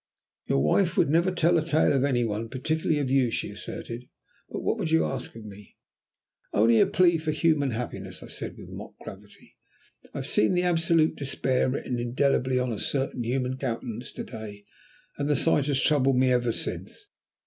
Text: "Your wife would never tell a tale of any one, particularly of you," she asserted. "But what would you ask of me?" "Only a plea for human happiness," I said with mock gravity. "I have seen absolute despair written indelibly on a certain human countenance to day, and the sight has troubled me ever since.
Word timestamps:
"Your 0.47 0.57
wife 0.63 0.97
would 0.97 1.11
never 1.11 1.29
tell 1.29 1.59
a 1.59 1.63
tale 1.63 1.93
of 1.93 2.03
any 2.03 2.23
one, 2.23 2.49
particularly 2.49 2.97
of 2.99 3.11
you," 3.11 3.29
she 3.29 3.51
asserted. 3.51 4.09
"But 4.49 4.61
what 4.61 4.79
would 4.79 4.89
you 4.89 5.05
ask 5.05 5.35
of 5.35 5.45
me?" 5.45 5.77
"Only 6.51 6.79
a 6.79 6.87
plea 6.87 7.19
for 7.19 7.29
human 7.29 7.69
happiness," 7.69 8.23
I 8.23 8.27
said 8.29 8.57
with 8.57 8.69
mock 8.69 8.97
gravity. 9.03 9.57
"I 10.11 10.17
have 10.17 10.25
seen 10.27 10.57
absolute 10.57 11.15
despair 11.17 11.69
written 11.69 11.99
indelibly 11.99 12.57
on 12.57 12.71
a 12.73 12.79
certain 12.79 13.23
human 13.23 13.57
countenance 13.57 14.11
to 14.13 14.23
day, 14.23 14.65
and 15.19 15.29
the 15.29 15.35
sight 15.35 15.67
has 15.67 15.79
troubled 15.79 16.17
me 16.17 16.31
ever 16.31 16.51
since. 16.51 17.05